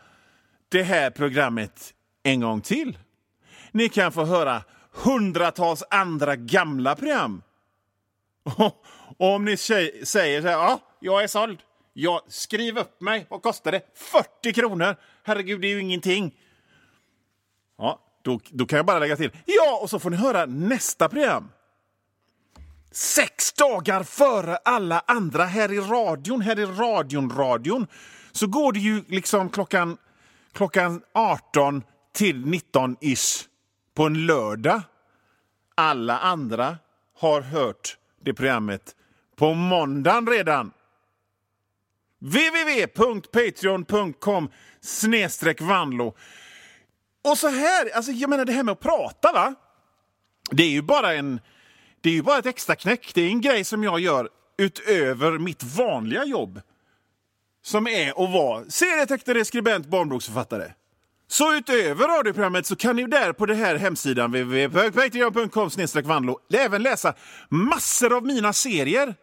det 0.73 0.83
här 0.83 1.11
programmet 1.11 1.95
en 2.23 2.41
gång 2.41 2.61
till. 2.61 2.99
Ni 3.73 3.89
kan 3.89 4.13
få 4.13 4.25
höra 4.25 4.63
hundratals 4.93 5.83
andra 5.91 6.37
gamla 6.37 6.95
program. 6.95 7.43
Och 8.43 8.85
om 9.19 9.45
ni 9.45 9.57
säger 9.57 10.05
så 10.05 10.19
här, 10.19 10.53
ja, 10.53 10.81
jag 11.01 11.23
är 11.23 11.27
såld. 11.27 11.59
Jag, 11.93 12.21
skriv 12.29 12.79
upp 12.79 13.01
mig. 13.01 13.27
Vad 13.31 13.43
kostar 13.43 13.73
det? 13.73 13.83
40 13.95 14.53
kronor! 14.53 14.97
Herregud, 15.25 15.61
det 15.61 15.67
är 15.67 15.75
ju 15.75 15.81
ingenting. 15.81 16.35
Ja, 17.79 18.01
då, 18.23 18.41
då 18.51 18.67
kan 18.67 18.77
jag 18.77 18.87
bara 18.87 18.99
lägga 18.99 19.17
till. 19.17 19.31
Ja, 19.45 19.79
och 19.83 19.91
så 19.91 19.99
får 19.99 20.11
ni 20.11 20.17
höra 20.17 20.47
nästa 20.47 21.09
program. 21.09 21.49
Sex 22.91 23.53
dagar 23.53 24.03
före 24.03 24.57
alla 24.57 25.03
andra 25.07 25.45
här 25.45 25.73
i 25.73 25.81
radion, 25.81 26.41
här 26.41 26.59
i 26.59 26.65
radion, 26.65 27.31
radion, 27.37 27.87
så 28.33 28.47
går 28.47 28.73
det 28.73 28.79
ju 28.79 29.05
liksom 29.09 29.49
klockan, 29.49 29.97
klockan 30.53 31.03
18 31.15 31.83
till 32.13 32.45
19-ish 32.45 33.47
på 33.95 34.07
en 34.07 34.27
lördag. 34.27 34.83
Alla 35.75 36.19
andra 36.19 36.79
har 37.19 37.41
hört 37.41 37.97
det 38.25 38.35
programmet 38.35 38.97
på 39.37 39.55
måndagen 39.55 40.27
redan. 40.27 40.73
www.patreon.com 42.19 44.51
snedstreck 44.81 45.61
vanlo. 45.61 46.15
Och 47.25 47.39
så 47.39 47.49
här, 47.49 47.97
alltså 47.97 48.13
jag 48.13 48.31
menar 48.31 48.45
det 48.45 48.53
här 48.53 48.63
med 48.63 48.73
att 48.73 48.81
prata 48.81 49.33
va? 49.33 49.55
Det 50.51 50.63
är 50.63 50.71
ju 50.71 50.83
bara 50.83 51.15
en... 51.15 51.41
Det 52.01 52.11
är 52.11 52.15
ju 52.15 52.23
bara 52.23 52.39
ett 52.39 52.47
extra 52.47 52.77
knäck. 52.77 53.15
Det 53.15 53.23
är 53.23 53.29
en 53.29 53.41
grej 53.41 53.65
som 53.65 53.85
jag 53.85 54.01
gör 54.01 54.29
utöver 54.59 55.39
mitt 55.39 55.63
vanliga 55.63 56.25
jobb. 56.25 56.61
Som 57.63 57.87
är 57.87 58.19
och 58.19 58.29
var 58.29 58.65
serietecknare, 58.69 59.45
skribent, 59.45 59.87
barnboksförfattare. 59.87 60.73
Så 61.29 61.55
utöver 61.55 62.09
radioprogrammet 62.09 62.67
så 62.67 62.77
kan 62.77 62.97
ni 62.97 63.07
där 63.07 63.33
på 63.33 63.47
den 63.47 63.57
här 63.57 63.77
hemsidan 63.77 64.31
www.patreon.com 64.31 65.71
vanlo 66.05 66.39
även 66.53 66.83
läsa 66.83 67.15
massor 67.49 68.17
av 68.17 68.27
mina 68.27 68.53
serier. 68.53 69.15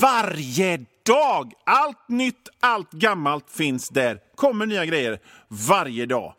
Varje 0.00 0.84
dag! 1.06 1.52
Allt 1.66 2.08
nytt, 2.08 2.48
allt 2.60 2.92
gammalt 2.92 3.50
finns 3.50 3.88
där. 3.88 4.20
kommer 4.34 4.66
nya 4.66 4.86
grejer 4.86 5.20
varje 5.48 6.06
dag. 6.06 6.34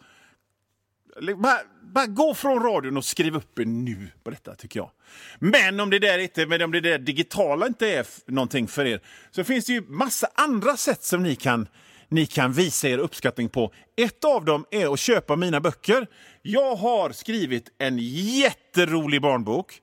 Bara, 1.37 1.59
bara 1.81 2.05
gå 2.05 2.33
från 2.33 2.63
radion 2.63 2.97
och 2.97 3.05
skriv 3.05 3.35
upp 3.35 3.59
er 3.59 3.65
nu 3.65 4.07
på 4.23 4.29
detta, 4.29 4.55
tycker 4.55 4.79
jag. 4.79 4.91
Men 5.39 5.79
om 5.79 5.89
det 5.89 5.99
där, 5.99 6.19
inte, 6.19 6.45
men 6.45 6.61
om 6.61 6.71
det 6.71 6.81
där 6.81 6.99
digitala 6.99 7.67
inte 7.67 7.87
är 7.87 8.05
någonting 8.25 8.67
för 8.67 8.85
er 8.85 9.01
så 9.31 9.43
finns 9.43 9.65
det 9.65 9.73
ju 9.73 9.81
massa 9.81 10.29
andra 10.35 10.77
sätt 10.77 11.03
som 11.03 11.23
ni 11.23 11.35
kan, 11.35 11.67
ni 12.07 12.25
kan 12.25 12.53
visa 12.53 12.87
er 12.87 12.97
uppskattning 12.97 13.49
på. 13.49 13.73
Ett 13.95 14.23
av 14.23 14.45
dem 14.45 14.65
är 14.71 14.93
att 14.93 14.99
köpa 14.99 15.35
mina 15.35 15.61
böcker. 15.61 16.07
Jag 16.41 16.75
har 16.75 17.11
skrivit 17.11 17.71
en 17.77 17.97
jätterolig 17.99 19.21
barnbok 19.21 19.81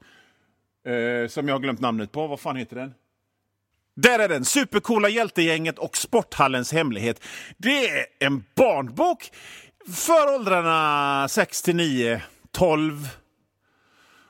eh, 0.86 1.28
som 1.28 1.48
jag 1.48 1.54
har 1.54 1.60
glömt 1.60 1.80
namnet 1.80 2.12
på. 2.12 2.26
Vad 2.26 2.40
fan 2.40 2.56
heter 2.56 2.76
den? 2.76 2.94
Där 3.96 4.18
är 4.18 4.28
den! 4.28 4.44
Supercoola 4.44 5.08
hjältegänget 5.08 5.78
och 5.78 5.96
Sporthallens 5.96 6.72
hemlighet. 6.72 7.24
Det 7.56 7.88
är 7.88 8.06
en 8.18 8.44
barnbok 8.54 9.30
för 9.94 10.34
åldrarna 10.34 11.28
6 11.28 11.62
till 11.62 11.76
9, 11.76 12.22
12 12.50 13.08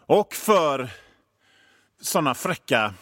och 0.07 0.35
för 0.35 0.91
såna 2.01 2.35
fräcka 2.35 2.95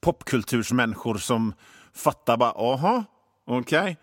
popkultursmänniskor 0.00 1.14
som 1.14 1.54
fattar 1.94 2.36
bara, 2.36 2.50
aha, 2.50 3.04
okej. 3.46 3.96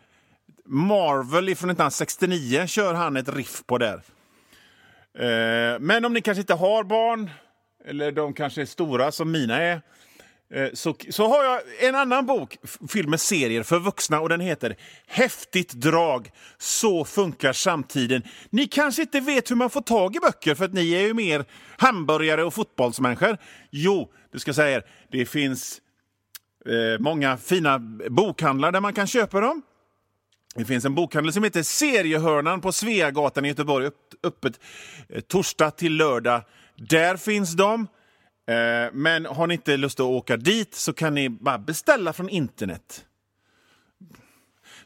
Marvel 0.65 1.45
från 1.45 1.69
1969 1.69 2.67
kör 2.67 2.93
han 2.93 3.17
ett 3.17 3.29
riff 3.29 3.63
på 3.65 3.77
där. 3.77 4.01
Eh, 5.13 5.79
men 5.79 6.05
om 6.05 6.13
ni 6.13 6.21
kanske 6.21 6.41
inte 6.41 6.53
har 6.53 6.83
barn, 6.83 7.29
eller 7.85 8.11
de 8.11 8.33
kanske 8.33 8.61
är 8.61 8.65
stora 8.65 9.11
som 9.11 9.31
mina 9.31 9.61
är, 9.61 9.81
Eh, 10.53 10.69
så, 10.73 10.95
så 11.09 11.27
har 11.27 11.43
jag 11.43 11.61
en 11.79 11.95
annan 11.95 12.25
bok 12.25 12.57
fylld 12.89 13.09
med 13.09 13.19
serier 13.19 13.63
för 13.63 13.79
vuxna 13.79 14.19
och 14.19 14.29
den 14.29 14.39
heter 14.39 14.75
Häftigt 15.07 15.73
drag, 15.73 16.31
så 16.57 17.05
funkar 17.05 17.53
samtiden. 17.53 18.23
Ni 18.49 18.67
kanske 18.67 19.01
inte 19.01 19.19
vet 19.19 19.51
hur 19.51 19.55
man 19.55 19.69
får 19.69 19.81
tag 19.81 20.15
i 20.15 20.19
böcker 20.19 20.55
för 20.55 20.65
att 20.65 20.73
ni 20.73 20.93
är 20.93 21.01
ju 21.01 21.13
mer 21.13 21.45
hamburgare 21.77 22.43
och 22.43 22.53
fotbollsmänniskor. 22.53 23.37
Jo, 23.71 24.11
det 24.31 24.39
ska 24.39 24.49
jag 24.49 24.55
säga 24.55 24.77
er, 24.77 24.85
det 25.11 25.25
finns 25.25 25.81
eh, 26.65 26.99
många 26.99 27.37
fina 27.37 27.79
bokhandlar 28.09 28.71
där 28.71 28.81
man 28.81 28.93
kan 28.93 29.07
köpa 29.07 29.41
dem. 29.41 29.61
Det 30.55 30.65
finns 30.65 30.85
en 30.85 30.95
bokhandel 30.95 31.33
som 31.33 31.43
heter 31.43 31.63
Seriehörnan 31.63 32.61
på 32.61 32.71
Sveagatan 32.71 33.45
i 33.45 33.47
Göteborg, 33.47 33.89
öppet 34.23 34.59
eh, 35.09 35.21
torsdag 35.21 35.71
till 35.71 35.97
lördag. 35.97 36.41
Där 36.75 37.17
finns 37.17 37.53
de. 37.53 37.87
Eh, 38.49 38.89
men 38.93 39.25
har 39.25 39.47
ni 39.47 39.53
inte 39.53 39.77
lust 39.77 39.99
att 39.99 40.05
åka 40.05 40.37
dit 40.37 40.75
så 40.75 40.93
kan 40.93 41.15
ni 41.15 41.29
bara 41.29 41.57
beställa 41.57 42.13
från 42.13 42.29
internet. 42.29 43.05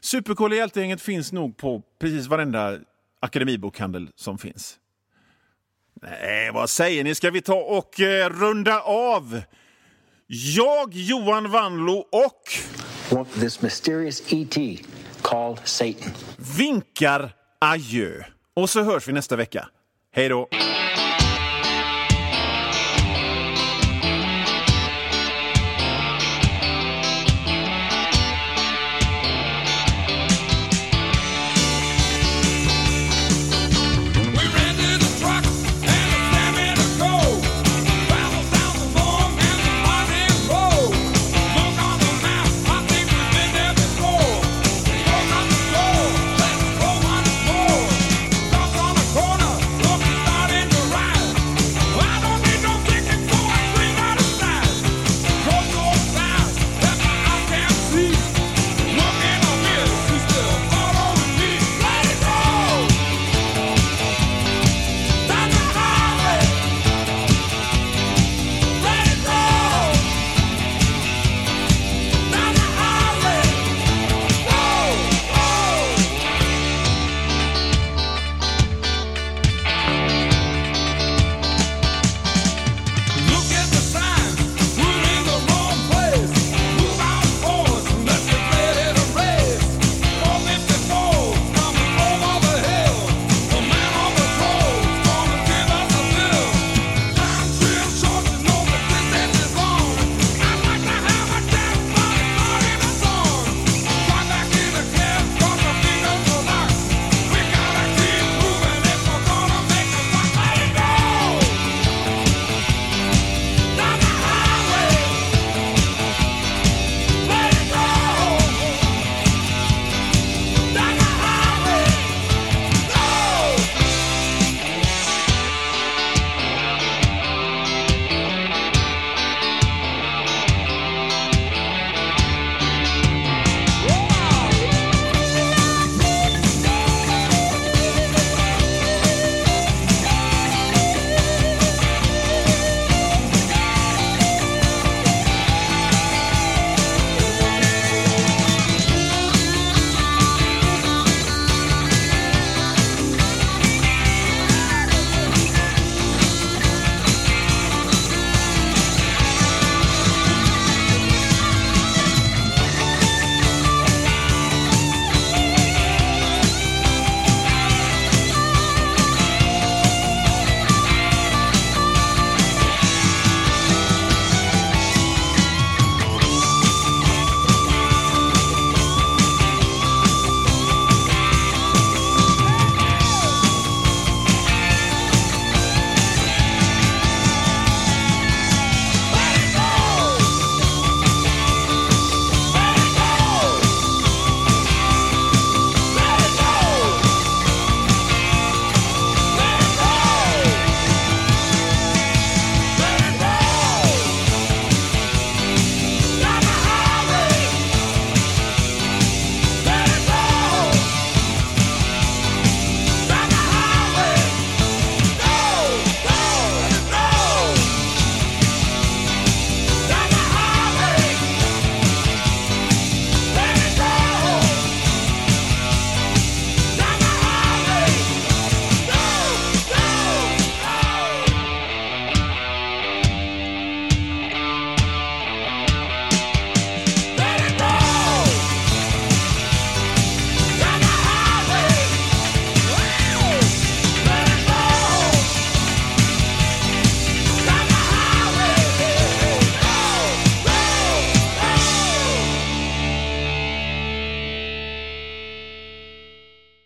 Supercoola 0.00 0.54
hjältegänget 0.56 1.02
finns 1.02 1.32
nog 1.32 1.56
på 1.56 1.82
precis 2.00 2.26
varenda 2.26 2.78
akademibokhandel 3.20 4.10
som 4.14 4.38
finns. 4.38 4.76
Nej, 6.02 6.50
vad 6.52 6.70
säger 6.70 7.04
ni? 7.04 7.14
Ska 7.14 7.30
vi 7.30 7.40
ta 7.40 7.54
och 7.54 8.00
eh, 8.00 8.30
runda 8.30 8.80
av? 8.80 9.42
Jag, 10.26 10.94
Johan 10.94 11.50
Wanlo 11.50 11.92
och 11.96 12.42
What 13.10 13.32
this 13.40 13.62
mysterious 13.62 14.32
ET 14.32 14.56
called 15.22 15.58
Satan. 15.64 16.12
vinkar 16.58 17.32
adjö. 17.58 18.22
Och 18.54 18.70
så 18.70 18.82
hörs 18.82 19.08
vi 19.08 19.12
nästa 19.12 19.36
vecka. 19.36 19.68
Hej 20.12 20.28
då! 20.28 20.48